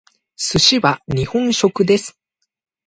[0.35, 2.19] 寿司は日本食です。